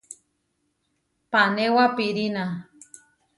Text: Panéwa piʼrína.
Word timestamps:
Panéwa 1.31 1.83
piʼrína. 1.95 2.43